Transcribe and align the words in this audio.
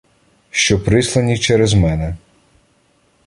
Що 0.51 0.83
прислані 0.83 1.37
через 1.39 1.73
мене: 1.73 2.17